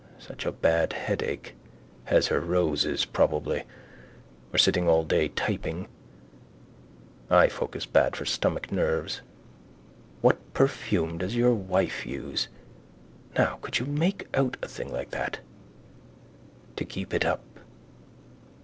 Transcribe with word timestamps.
Such 0.17 0.47
a 0.47 0.51
bad 0.51 0.93
headache. 0.93 1.53
Has 2.05 2.25
her 2.29 2.39
roses 2.41 3.05
probably. 3.05 3.65
Or 4.51 4.57
sitting 4.57 4.89
all 4.89 5.03
day 5.03 5.27
typing. 5.27 5.87
Eyefocus 7.29 7.85
bad 7.85 8.15
for 8.15 8.25
stomach 8.25 8.71
nerves. 8.71 9.21
What 10.21 10.55
perfume 10.55 11.19
does 11.19 11.35
your 11.35 11.53
wife 11.53 12.03
use. 12.03 12.47
Now 13.37 13.59
could 13.61 13.77
you 13.77 13.85
make 13.85 14.25
out 14.35 14.57
a 14.63 14.67
thing 14.67 14.91
like 14.91 15.11
that? 15.11 15.37
To 16.77 16.83
keep 16.83 17.13
it 17.13 17.23
up. 17.23 17.59